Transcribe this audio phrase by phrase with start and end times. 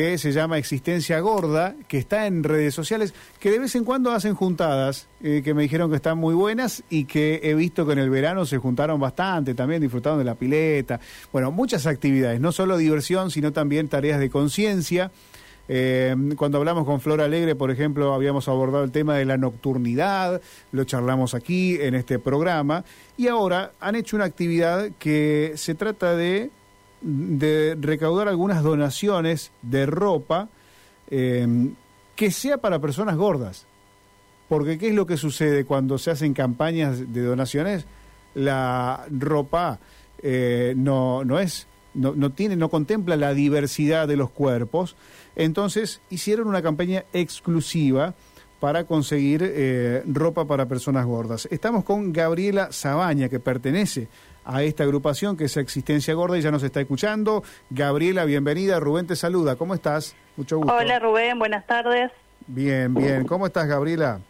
[0.00, 4.12] que se llama Existencia Gorda, que está en redes sociales, que de vez en cuando
[4.12, 7.94] hacen juntadas, eh, que me dijeron que están muy buenas y que he visto que
[7.94, 11.00] en el verano se juntaron bastante, también disfrutaron de la pileta,
[11.32, 15.10] bueno, muchas actividades, no solo diversión, sino también tareas de conciencia.
[15.66, 20.40] Eh, cuando hablamos con Flor Alegre, por ejemplo, habíamos abordado el tema de la nocturnidad,
[20.70, 22.84] lo charlamos aquí en este programa,
[23.16, 26.52] y ahora han hecho una actividad que se trata de
[27.00, 30.48] de recaudar algunas donaciones de ropa
[31.10, 31.74] em,
[32.16, 33.66] que sea para personas gordas.
[34.48, 37.84] Porque ¿qué es lo que sucede cuando se hacen campañas de donaciones?
[38.34, 39.78] La ropa
[40.22, 44.96] eh, no, no es, no, no, tiene, no contempla la diversidad de los cuerpos.
[45.36, 48.14] Entonces hicieron una campaña exclusiva
[48.60, 51.46] para conseguir eh, ropa para personas gordas.
[51.50, 54.08] Estamos con Gabriela Sabaña, que pertenece
[54.48, 57.44] a esta agrupación que es Existencia Gorda y ya nos está escuchando.
[57.68, 58.80] Gabriela, bienvenida.
[58.80, 59.56] Rubén te saluda.
[59.56, 60.16] ¿Cómo estás?
[60.36, 60.74] Mucho gusto.
[60.74, 62.10] Hola Rubén, buenas tardes.
[62.46, 63.26] Bien, bien.
[63.26, 64.20] ¿Cómo estás, Gabriela?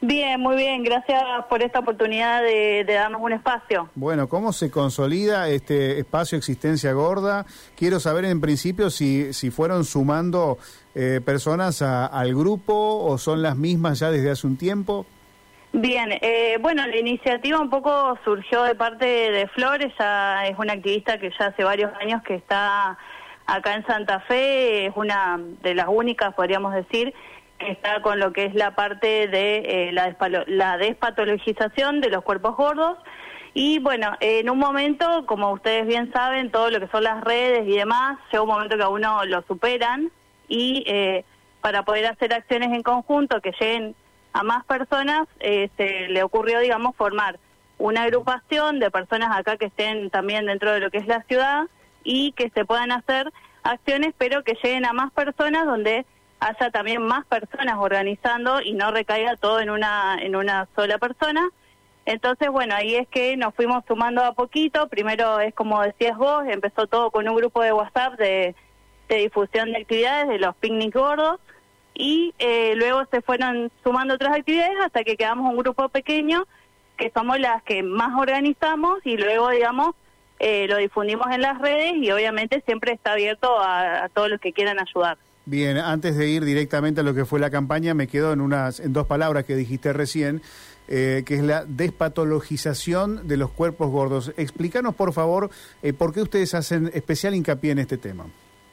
[0.00, 0.84] Bien, muy bien.
[0.84, 3.90] Gracias por esta oportunidad de, darnos un espacio.
[3.94, 7.44] Bueno, ¿cómo se consolida este espacio Existencia Gorda?
[7.76, 10.56] Quiero saber en principio si, si fueron sumando
[10.94, 15.04] eh, personas al grupo o son las mismas ya desde hace un tiempo.
[15.72, 20.72] Bien, eh, bueno, la iniciativa un poco surgió de parte de Flores, ella es una
[20.72, 22.96] activista que ya hace varios años que está
[23.46, 27.12] acá en Santa Fe, es una de las únicas, podríamos decir,
[27.58, 32.24] que está con lo que es la parte de eh, la, la despatologización de los
[32.24, 32.96] cuerpos gordos.
[33.52, 37.66] Y bueno, en un momento, como ustedes bien saben, todo lo que son las redes
[37.66, 40.10] y demás, llega un momento que a uno lo superan
[40.48, 41.24] y eh,
[41.60, 43.94] para poder hacer acciones en conjunto que lleguen
[44.38, 47.40] a más personas, eh, se le ocurrió, digamos, formar
[47.76, 51.66] una agrupación de personas acá que estén también dentro de lo que es la ciudad
[52.04, 53.32] y que se puedan hacer
[53.64, 56.06] acciones, pero que lleguen a más personas donde
[56.38, 61.48] haya también más personas organizando y no recaiga todo en una en una sola persona.
[62.06, 64.86] Entonces, bueno, ahí es que nos fuimos sumando a poquito.
[64.86, 68.54] Primero es como decías vos, empezó todo con un grupo de WhatsApp de,
[69.08, 71.40] de difusión de actividades de los picnic gordos
[71.98, 76.46] y eh, luego se fueron sumando otras actividades hasta que quedamos un grupo pequeño
[76.96, 79.94] que somos las que más organizamos y luego, digamos,
[80.38, 84.52] eh, lo difundimos en las redes y obviamente siempre está abierto a, todos los que
[84.52, 85.18] quieran ayudar.
[85.44, 88.78] Bien, antes de ir directamente a lo que fue la campaña, me quedo en unas
[88.78, 90.40] en dos palabras que dijiste recién,
[90.86, 94.32] eh, que es la despatologización de los cuerpos gordos.
[94.36, 95.50] Explícanos, por favor,
[95.96, 98.26] por qué ustedes hacen especial hincapié en este tema.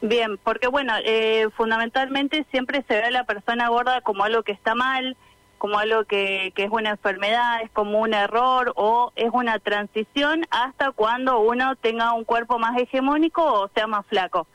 [0.00, 4.52] Bien, porque bueno, eh, fundamentalmente siempre se ve a la persona gorda como algo que
[4.52, 5.16] está mal,
[5.58, 10.46] como algo que, que es una enfermedad, es como un error o es una transición
[10.50, 14.46] hasta cuando uno tenga un cuerpo más hegemónico o sea más flaco.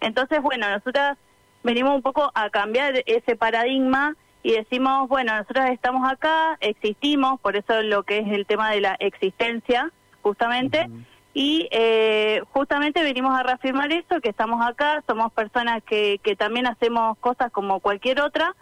[0.00, 1.16] Entonces, bueno, nosotras
[1.62, 7.56] venimos un poco a cambiar ese paradigma y decimos, bueno, nosotros estamos acá, existimos, por
[7.56, 9.90] eso lo que es el tema de la existencia,
[10.20, 10.90] justamente.
[11.34, 16.66] Y eh, justamente venimos a reafirmar eso, que estamos acá, somos personas que, que también
[16.66, 18.54] hacemos cosas como cualquier otra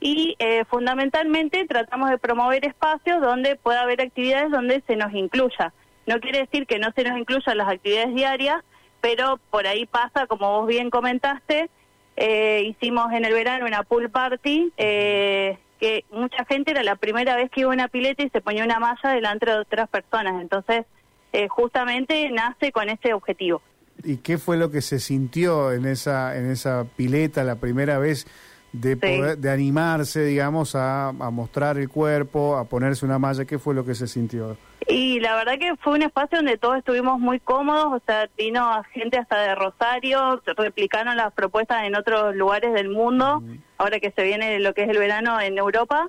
[0.00, 5.74] y eh, fundamentalmente tratamos de promover espacios donde pueda haber actividades donde se nos incluya.
[6.06, 8.64] No quiere decir que no se nos incluyan las actividades diarias,
[9.02, 11.68] pero por ahí pasa, como vos bien comentaste,
[12.16, 17.36] eh, hicimos en el verano una pool party, eh, que mucha gente era la primera
[17.36, 20.40] vez que iba a una pileta y se ponía una malla delante de otras personas.
[20.40, 20.86] Entonces,
[21.32, 23.62] eh, justamente nace con ese objetivo.
[24.02, 28.26] ¿Y qué fue lo que se sintió en esa, en esa pileta la primera vez
[28.72, 33.44] de, poder, de animarse, digamos, a, a, mostrar el cuerpo, a ponerse una malla?
[33.44, 34.56] ¿Qué fue lo que se sintió?
[34.88, 38.82] Y la verdad que fue un espacio donde todos estuvimos muy cómodos, o sea, vino
[38.92, 43.42] gente hasta de Rosario, replicaron las propuestas en otros lugares del mundo,
[43.78, 46.08] ahora que se viene lo que es el verano en Europa.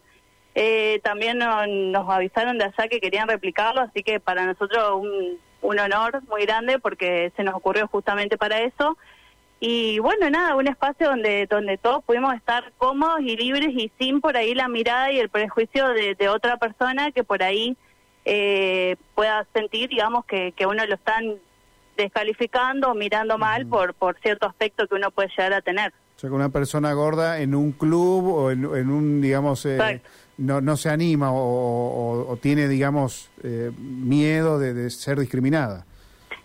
[0.54, 5.80] Eh, también nos avisaron de allá que querían replicarlo, así que para nosotros un, un
[5.80, 8.98] honor muy grande porque se nos ocurrió justamente para eso.
[9.64, 14.20] Y bueno, nada, un espacio donde, donde todos pudimos estar cómodos y libres y sin
[14.20, 17.78] por ahí la mirada y el prejuicio de, de otra persona que por ahí
[18.26, 21.36] eh, pueda sentir, digamos, que, que uno lo están
[21.96, 25.94] descalificando o mirando mal por, por cierto aspecto que uno puede llegar a tener.
[26.16, 30.02] O sea, que una persona gorda en un club o en, en un, digamos, eh,
[30.38, 35.86] no, no se anima o, tiene, digamos, eh, miedo de, ser discriminada.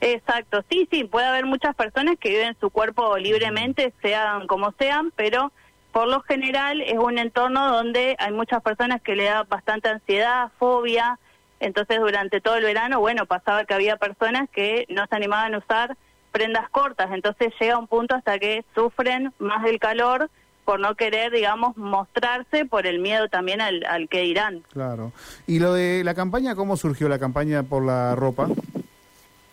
[0.01, 5.11] Exacto, sí, sí, puede haber muchas personas que viven su cuerpo libremente, sean como sean,
[5.17, 5.53] pero
[5.91, 10.53] por lo general es un entorno donde hay muchas personas que le da bastante ansiedad,
[10.59, 11.19] fobia,
[11.61, 15.59] entonces durante todo el verano, bueno, pasaba que había personas que no se animaban a
[15.59, 15.97] usar
[16.31, 20.29] prendas cortas, entonces llega un punto hasta que sufren más del calor
[20.67, 24.65] por no querer, digamos, mostrarse por el miedo también al, al que dirán.
[24.73, 25.13] Claro.
[25.47, 28.49] ¿Y lo de la campaña, cómo surgió la campaña por la ropa?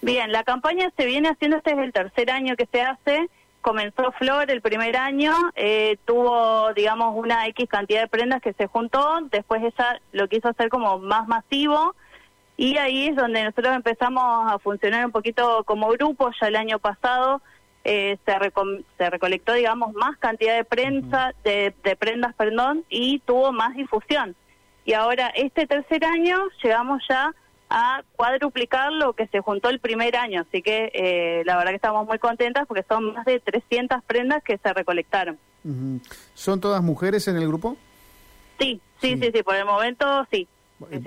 [0.01, 3.30] Bien, la campaña se viene haciendo, este es el tercer año que se hace,
[3.62, 8.65] comenzó Flor el primer año, eh, tuvo, digamos, una X cantidad de prendas que se
[8.65, 11.95] juntó, después ella lo quiso hacer como más masivo,
[12.57, 16.80] y ahí es donde nosotros empezamos a funcionar un poquito como grupo, ya el año
[16.80, 17.42] pasado
[17.83, 18.33] eh, se,
[18.97, 24.35] se recolectó, digamos, más cantidad de prensa, de, de prendas, perdón, y tuvo más difusión.
[24.85, 27.33] Y ahora, este tercer año, llegamos ya
[27.69, 30.41] a cuadruplicar lo que se juntó el primer año.
[30.47, 34.44] Así que eh, la verdad que estamos muy contentas porque son más de 300 prendas
[34.44, 35.39] que se recolectaron.
[36.33, 37.77] ¿Son todas mujeres en el grupo?
[38.59, 40.47] Sí, sí, sí, sí, por el momento sí.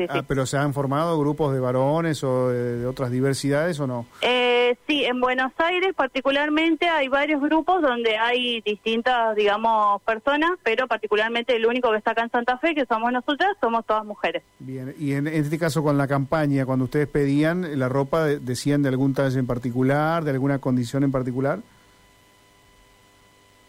[0.08, 4.06] Ah, ¿Pero se han formado grupos de varones o de, otras diversidades o no?
[4.23, 10.87] Eh, sí, en Buenos Aires particularmente hay varios grupos donde hay distintas, digamos, personas, pero
[10.87, 14.43] particularmente el único que está acá en Santa Fe, que somos nosotras, somos todas mujeres.
[14.58, 18.88] Bien, y en, este caso con la campaña, cuando ustedes pedían la ropa, ¿decían de
[18.88, 21.61] algún talle en particular, de alguna condición en particular?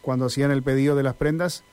[0.02, 1.64] Cuando hacían el pedido de las prendas.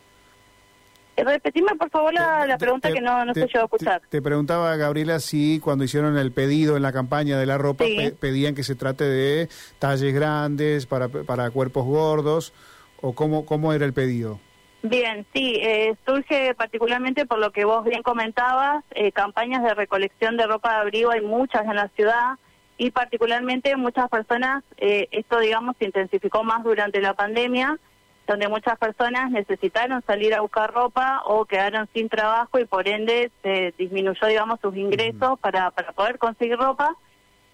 [1.16, 4.02] Eh, repetime, por favor, la, pregunta que no, no se llegó a escuchar.
[4.10, 7.86] Te, preguntaba, Gabriela, si cuando hicieron el pedido en la campaña de la ropa
[8.20, 12.54] pedían que se trate de talles grandes para, para cuerpos gordos,
[13.02, 14.40] o cómo, cómo era el pedido.
[14.82, 20.38] Bien, sí, eh, surge particularmente por lo que vos bien comentabas, eh, campañas de recolección
[20.38, 22.38] de ropa de abrigo, hay muchas en la ciudad
[22.78, 27.80] y particularmente muchas personas, esto digamos se intensificó más durante la pandemia,
[28.28, 33.32] donde muchas personas necesitaron salir a buscar ropa o quedaron sin trabajo y por ende
[33.44, 36.96] se disminuyó, digamos, sus ingresos para, para poder conseguir ropa.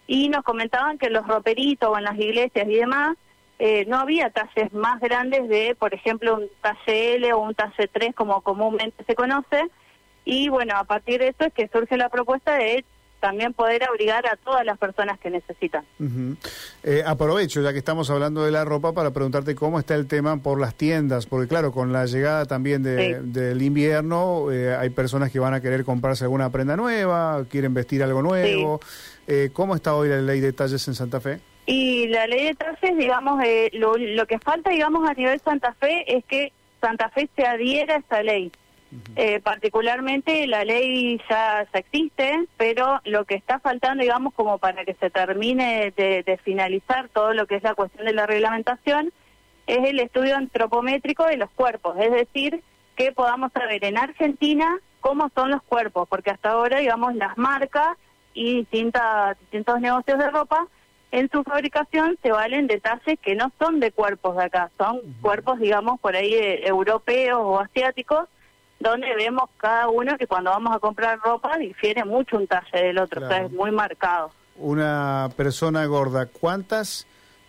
[0.08, 3.18] Y nos comentaban que los roperitos o en las iglesias y demás,
[3.64, 7.88] eh, no había talles más grandes de, por ejemplo, un talle L o un talle
[7.88, 9.70] 3 como comúnmente se conoce.
[10.26, 12.84] Y bueno, a partir de eso es que surge la propuesta de
[13.22, 15.86] también poder abrigar a todas las personas que necesitan.
[16.84, 20.38] Eh, aprovecho, ya que estamos hablando de la ropa, para preguntarte cómo está el tema
[20.38, 25.40] por las tiendas, porque claro, con la llegada también del invierno, eh, hay personas que
[25.40, 28.82] van a querer comprarse alguna prenda nueva, quieren vestir algo nuevo.
[29.28, 31.40] Eh, ¿Cómo está hoy la ley de talles en Santa Fe?
[31.68, 33.42] Y la ley de talles, digamos,
[33.74, 36.52] lo, lo que falta, digamos, a nivel Santa Fe es que
[36.82, 38.52] Santa Fe se adhiera a esa ley.
[39.16, 44.96] Eh, particularmente la ley ya, existe, pero lo que está faltando, digamos, como para que
[44.96, 49.14] se termine de, finalizar todo lo que es la cuestión de la reglamentación,
[49.68, 52.62] es el estudio antropométrico de los cuerpos, es decir,
[52.96, 57.98] que podamos saber en Argentina cómo son los cuerpos, porque hasta ahora, digamos, las marcas
[58.34, 60.68] y distintas, distintos negocios de ropa
[61.12, 65.60] en su fabricación se valen detalles que no son de cuerpos de acá, son cuerpos,
[65.60, 68.28] digamos, por ahí eh, europeos o asiáticos,
[68.82, 72.98] donde vemos cada uno que cuando vamos a comprar ropa difiere mucho un talle del
[72.98, 74.32] otro, o sea, es muy marcado.
[74.58, 77.08] Una persona gorda, ¿cuántas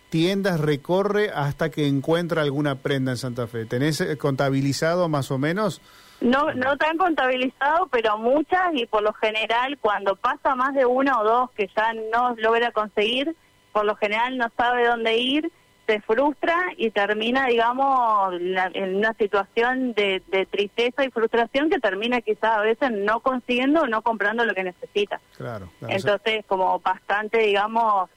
[0.09, 3.65] tiendas recorre hasta que encuentra alguna prenda en Santa Fe?
[3.65, 5.81] ¿Tenés eh, contabilizado más o menos?
[6.21, 11.19] No, no tan contabilizado, pero muchas y por lo general cuando pasa más de uno
[11.19, 13.35] o dos que ya no logra conseguir,
[13.71, 15.51] por lo general no sabe dónde ir
[15.85, 22.57] se frustra y termina, digamos, en una situación de, tristeza y frustración que termina quizás
[22.57, 25.19] a veces no consiguiendo o no comprando lo que necesita.
[25.37, 25.69] Claro.
[25.87, 28.09] Entonces, como bastante, digamos,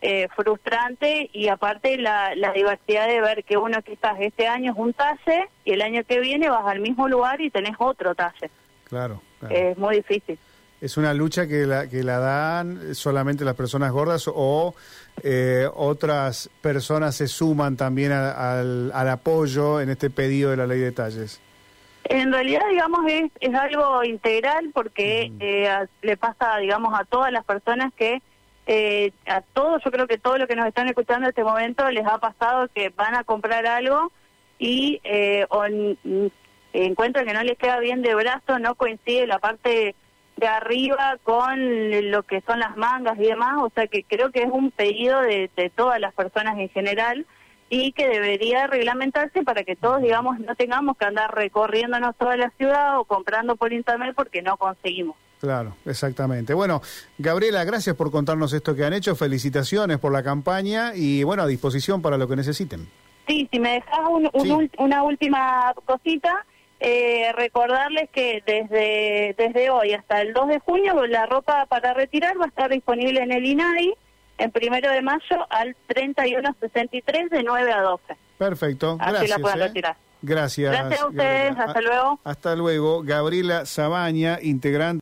[0.00, 4.78] eh, frustrante y aparte la, la diversidad de ver que uno quizás este año es
[4.78, 8.50] un talle y el año que viene vas al mismo lugar y tenés otro talle.
[8.84, 9.22] Claro.
[9.50, 10.38] Es muy difícil.
[10.80, 14.76] ¿Es una lucha que la, que la dan solamente las personas gordas o
[15.24, 20.78] eh, otras personas se suman también al, al, apoyo en este pedido de la ley
[20.78, 21.40] de talles?
[22.04, 25.68] En realidad, digamos, es, es algo integral porque eh,
[26.02, 28.22] le pasa, digamos, a todas las personas que,
[28.68, 31.90] eh, a todos, yo creo que todo lo que nos están escuchando en este momento
[31.90, 34.12] les ha pasado que van a comprar algo
[34.60, 35.00] y
[35.50, 35.64] o,
[36.72, 39.96] encuentran que no les queda bien de brazo, no coincide la parte
[40.38, 44.42] de arriba con lo que son las mangas y demás, o sea que creo que
[44.42, 47.26] es un pedido de, todas las personas en general
[47.68, 52.50] y que debería reglamentarse para que todos, digamos, no tengamos que andar recorriéndonos toda la
[52.50, 55.16] ciudad o comprando por internet porque no conseguimos.
[55.40, 56.54] Claro, exactamente.
[56.54, 56.82] Bueno,
[57.18, 61.46] Gabriela, gracias por contarnos esto que han hecho, felicitaciones por la campaña y bueno, a
[61.46, 62.88] disposición para lo que necesiten.
[63.26, 64.00] Sí, si me dejas
[64.78, 66.46] una última cosita,
[66.80, 72.38] eh, recordarles que desde, desde hoy hasta el 2 de junio la ropa para retirar
[72.40, 73.94] va a estar disponible en el INAI.
[74.38, 78.16] en primero de mayo al 3163 de 9 a 12.
[78.38, 79.40] Perfecto, Así gracias.
[79.40, 79.68] la eh.
[79.68, 79.96] retirar.
[80.22, 80.72] Gracias.
[80.72, 81.64] Gracias a ustedes, Gabriela.
[81.64, 82.20] hasta luego.
[82.24, 83.02] Hasta luego.
[83.02, 84.96] Gabriela Sabaña, integrante.